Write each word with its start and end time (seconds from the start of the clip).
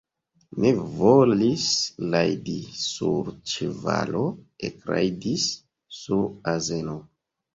Ne 0.63 0.69
volis 1.01 1.65
rajdi 2.13 2.55
sur 2.85 3.29
ĉevalo, 3.51 4.23
ekrajdis 4.69 5.45
sur 6.01 6.25
azeno. 6.53 6.97